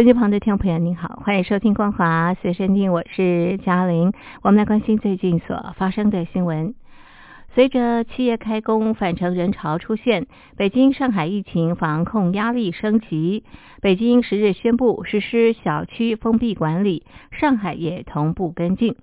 [0.00, 4.14] 手机旁的听众朋友，您好，欢迎收听《光华随身听》，我是嘉玲。
[4.40, 6.74] 我们来关心最近所发生的新闻。
[7.54, 13.44] 随着企业开工返程人潮出现，北京、上海疫情防控压力升级。
[13.82, 18.96] 北京十日宣布实施小区封闭管理，上海也同步跟进。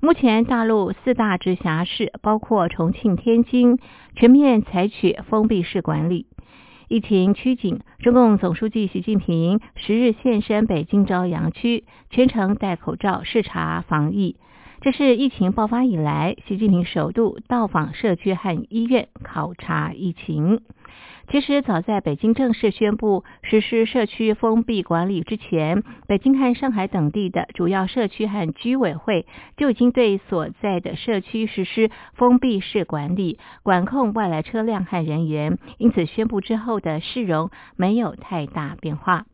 [0.00, 3.78] 目前，大陆四大直辖市，包括重庆、天津，
[4.14, 6.24] 全面采取封闭式管理。
[6.88, 14.36] 疫情趋紧，中共总书记习近平十日现身北京朝阳区，全程戴口罩视察防疫。
[14.80, 20.62] 这是疫情爆发以来，习近平首度到访社区和医院考察疫情。
[21.30, 29.26] 其实，早在北京正式宣布实施社区封闭管理之前，北京和上海等地的主要社区和居委会
[29.56, 35.58] 就已经对所在的社区实施封闭式管理，管控外来车辆和人员。
[35.76, 39.26] 因此，宣布之后的市容没有太大变化。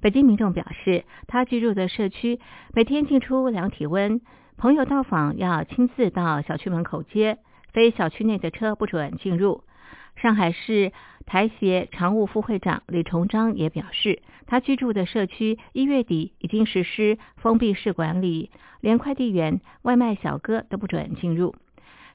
[0.00, 2.38] 北京民众表示，他居住的社区
[2.72, 4.20] 每天进出量体温，
[4.56, 7.38] 朋友到访要亲自到小区门口接，
[7.72, 9.64] 非小区内的车不准进入。
[10.20, 10.92] 上海市
[11.24, 18.50] 台协常务副会长李崇章也表示，他居住的社区一月底已经实施封闭式管理，
[18.82, 21.54] 连快递员、外卖小哥都不准进入。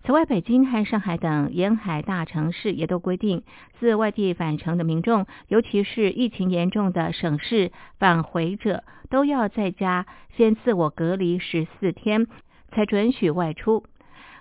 [0.03, 3.41] 此外，北京和上海等沿海大城市也都规定，
[3.79, 10.05] 自外地返程的民众，尤其是疫情严重的省市返回者，都要在家
[10.37, 12.27] 先自我隔离十四天，
[12.69, 13.83] 才准许外出。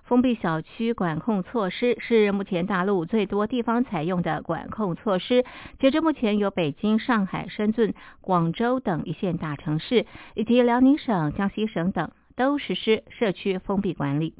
[0.05, 5.45] 封闭小区管控措施是目前大陆最多地方采用的管控措施。
[5.79, 14.35] 截至目前，有北京、上海、深圳、广州等一线大城市，以及辽宁省、江西省等都实施社区封闭管理。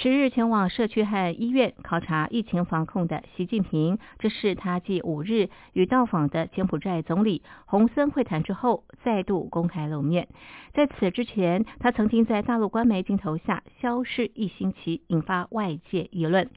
[0.00, 10.28] 十日前往社区和医院考察疫情防控的习近平，这是他继五日与到访的柬埔寨总理洪森会谈之后，再度公开露面。
[10.72, 16.48] 在此之前，他曾经在大陆官媒镜头下消失一星期，引发外界议论。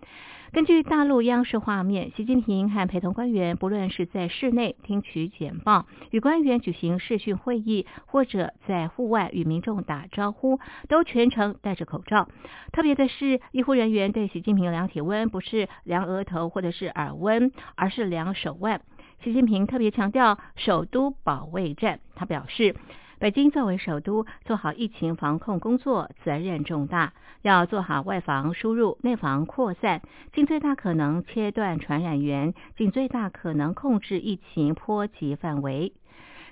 [0.54, 10.60] 根据大陆央视画面，习近平和陪同官员，不论是在室内听取简报、与官员举行视讯会议，或者在户外与民众打招呼，
[10.90, 12.28] 都全程戴着口罩。
[12.74, 18.82] 特别的是，医护人员对习近平量体温，不是量额头或者是耳温，而是量手腕。
[19.24, 22.76] 习近平特别强调首都保卫战，他表示。
[23.22, 30.02] 北京作为首都，做好疫情防控工作责任重大，要做好外防输入、内防扩散，
[30.34, 35.94] 尽最大可能切断传染源，尽最大可能控制疫情波及范围。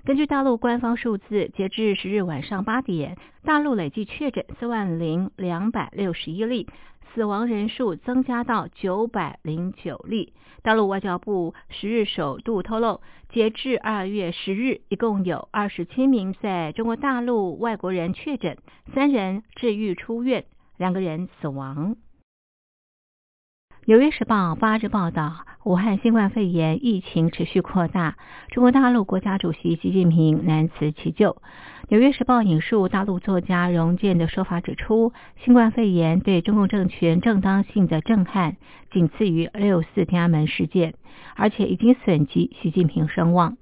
[0.10, 6.66] 根据大陆官方数字，截至十日晚上八点，大陆累计确诊四万零两百六十一例。
[7.14, 10.34] 死亡人数增加到九百零九例。
[10.64, 18.58] 大陆外交部十日首度透露，截至二月十日，一共有二十七名在中国大陆外国人确诊，
[18.96, 20.44] 三人治愈出院，
[20.78, 21.96] 两个人死亡。
[23.90, 28.18] 纽约时报八日报道，武汉新冠肺炎疫情持续扩大，
[28.50, 31.42] 中国大陆国家主席习近平难辞其咎。
[31.88, 35.12] 纽约时报引述大陆作家荣建的说法指出，
[35.44, 38.58] 新冠肺炎对中共政权正当性的震撼，
[38.92, 40.94] 仅次于六四天安门事件，
[41.36, 43.58] 而且已经损及习近平声望。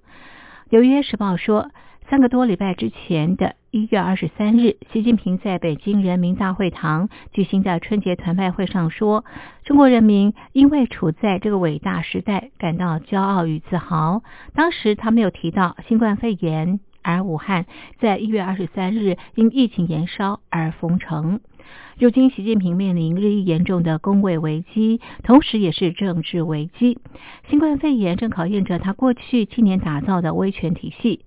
[0.70, 1.72] 纽约时报说。
[2.10, 9.26] 三个多礼拜之前的一月二十三日，习近平在北京人民大会堂举行的春节团拜会上说
[9.66, 14.24] ：“中国人民因为处在这个伟大时代，感到骄傲与自豪。”
[14.56, 17.66] 当时他没有提到新冠肺炎，而武汉
[18.00, 21.42] 在一月二十三日因疫情延烧而封城。
[22.00, 27.00] 如今，习近平面临日益严重的工位危机，同时也是政治危机。
[27.50, 31.22] 新冠肺炎正考验着他过去七年打造的威权体系。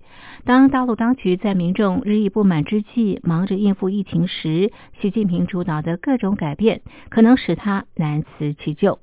[0.45, 4.71] 当大陆当局在民众日益不满之际，忙着应付疫情时，
[5.01, 8.99] 习近平主导的各种改变，可能使他难辞其咎。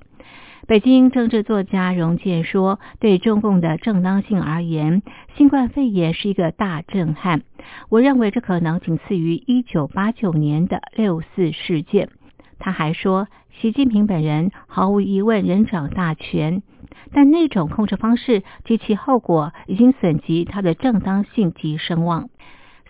[0.67, 5.01] 北京政治作家荣建说：“对中共的正当性而言，
[5.35, 7.41] 新冠肺炎是一个大震撼。
[7.89, 12.09] 我认为这可能仅次于1989年的六四事件。”
[12.59, 13.27] 他还说
[13.61, 16.61] ：“习近平本人毫无疑问人掌大权，
[17.13, 22.29] 但那种控制方式及其后果已经损及他的正当性及声望。”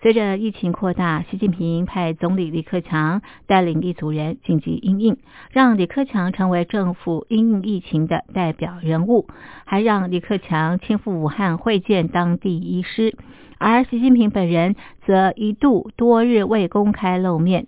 [0.02, 5.18] 随着疫情扩大，习近平派总理李克强带领一组人紧急应应，
[5.50, 9.26] 让李克强成为政府应应疫情的代表人物，
[9.66, 13.14] 还让李克强亲赴武汉会见当地医师。
[13.58, 14.74] 而习近平本人
[15.04, 17.66] 则一度多日未公开露面。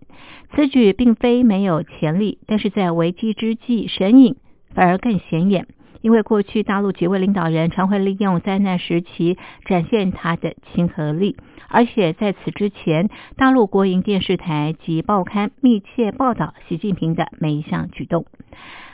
[0.54, 4.36] 此举并非没有潜力，但是在危机之际神隐，
[4.74, 5.66] 反而更显眼。
[6.02, 11.36] 因为过去大陆几位领导人常会利用灾难时期展现他的亲和力。
[11.68, 18.26] 而且在此之前，大陆国营电视台及报刊密切报道习近平的每一项举动。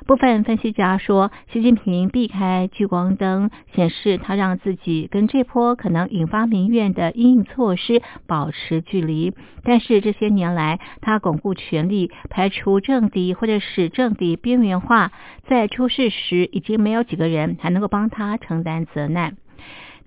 [0.07, 9.35] 部分分析家说，习近平避开聚光灯，显示他让自己跟这波可能引发民怨的应应措施保持距离。
[9.65, 15.13] 但是这些年来，他巩固权力，排除政敌或者使政敌边缘化，
[15.47, 19.37] 在出事时已经没有几个人还能够帮他承担责难。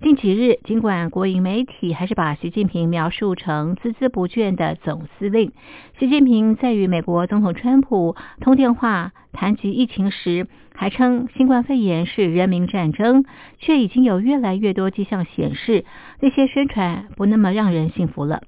[0.02, 5.52] 近几日，尽管国营媒体还是把习近平描述成孜孜不倦的总司令，
[5.96, 13.24] 习近平在与美国总统川普通电话谈及疫情时，还称新冠肺炎是人民战争，
[13.60, 15.84] 却已经有越来越多迹象显示，
[16.18, 18.42] 那些宣传不那么让人信服了。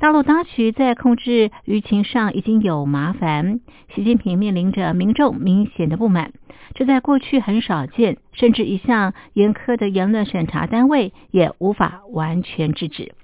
[0.00, 3.58] 大陆当局在控制舆情上已经有麻烦，
[3.92, 6.32] 习近平面临着民众明显的不满，
[6.74, 13.16] 这在过去很少见，甚至一向严苛的言论审查单位也无法完全制止。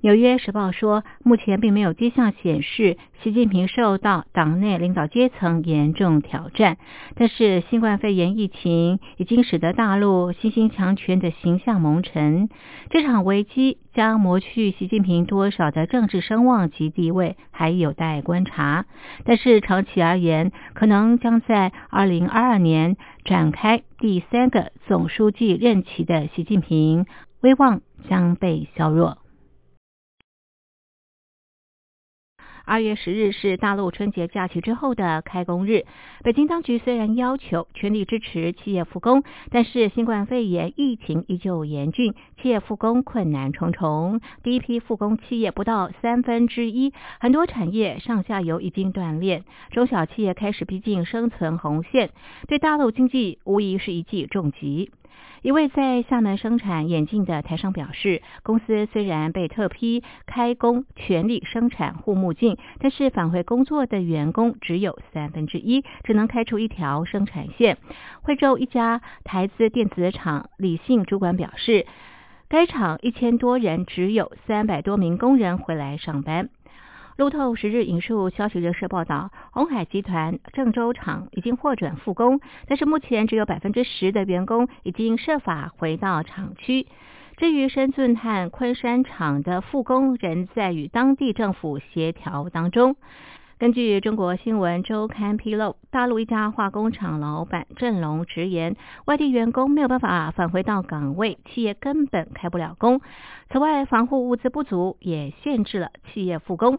[0.00, 6.76] 纽约时报说，目前并没有迹象显示习近平受到党内领导阶层严重挑战，
[7.16, 12.48] 但是新冠肺炎疫情已经使得大陆新兴强权的形象蒙尘。
[12.90, 18.86] 这场危机将磨去习近平多少的政治声望及地位，还有待观察。
[19.24, 27.04] 但是长期而言，可能将在二零二二年展开第三个总书记任期的习近平
[27.40, 29.18] 威望将被削弱。
[32.68, 35.86] 二月十日是大陆春节假期之后的开工日。
[36.22, 42.12] 北京当局虽然要求全力支持企业复工，但是新冠肺炎疫情依旧严峻，
[42.42, 44.20] 企业复工困难重重。
[44.42, 52.10] 第一批复工企业不到三分之一，很多产业上下游已经断裂，中小企业开始逼近生存红线，
[52.48, 54.90] 对大陆经济无疑是一记重击。
[55.42, 67.78] 一位在厦门生产眼镜的台商表示，公司虽然被特批开工全力生产护目镜，但是返回工作的员工只有三分之一，只能开出一条生产线。
[68.22, 71.86] 惠州一家台资电子厂李姓主管表示，
[72.48, 76.48] 该厂一千多人只有三百多名工人回来上班。
[77.18, 82.38] 路透十日引述消息人士报道，鸿海集团郑州厂已经获准复工，
[82.68, 86.86] 但是目前只有百分之十的员工已经设法回到厂区。
[87.36, 92.94] 至于深圳和昆山厂的复工，仍在与当地政府协调当中。
[93.58, 98.76] 根据中国新闻周刊披露，大陆一家化工厂老板郑龙直言，
[99.06, 103.00] 外地员工没有办法返回到岗位，企业根本开不了工。
[103.50, 106.78] 此外，防护物资不足也限制了企业复工。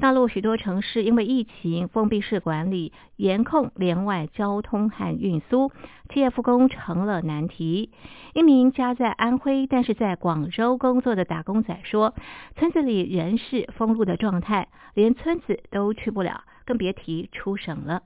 [0.00, 5.72] 大陆许多城市因为疫情封闭式管理，严控连外交通和运输，
[6.08, 7.90] 企业复工成了难题。
[8.32, 12.14] 一名家在安徽但是在广州工作的打工仔说
[12.54, 18.02] ：“村子里人是封路的状态，连村子都去不了，更别提出省了。”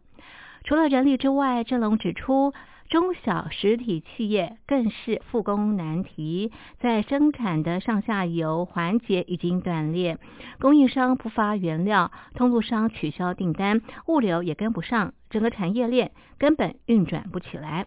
[0.64, 2.54] 除了人力之外，郑龙指出。
[2.92, 10.18] 中小实体企业更是复工难题，在生产的上下游环节已经断裂，
[10.60, 17.86] 供应商不发原料，通路商取消订单，物流也跟不上，整个产业链根本运转不起来。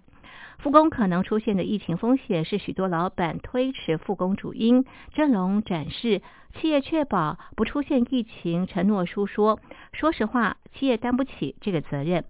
[0.58, 4.86] 复工可能出现的疫情风险是许多老板推迟复工主因。
[5.14, 6.24] 郑龙展示
[6.60, 9.60] 企业确保不出现疫情承诺书说
[9.94, 12.26] ：“说实话，企业担不起这个责任。”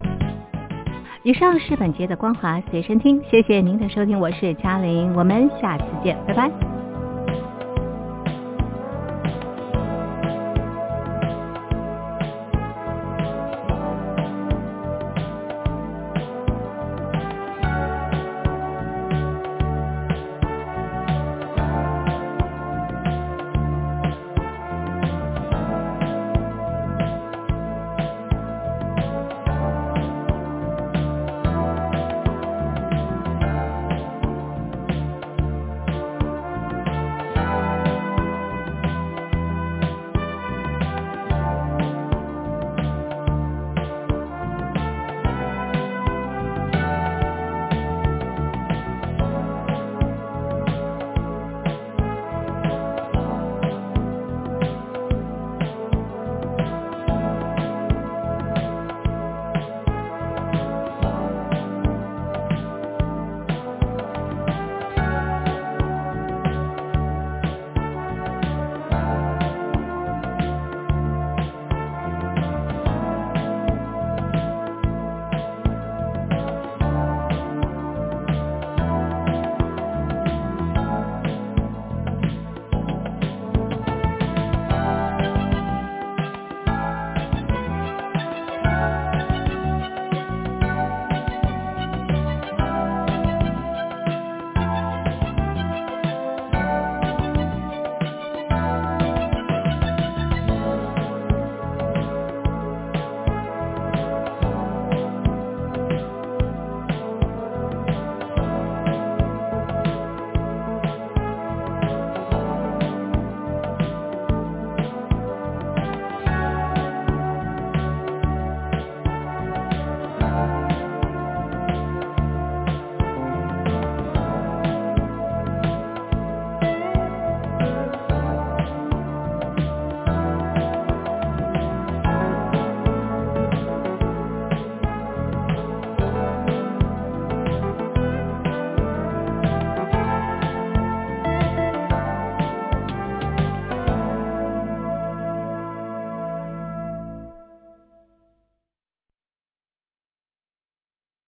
[1.26, 6.75] 以上是本节的光华随身听，谢谢您的收听，我是嘉玲，我们下次见，拜拜。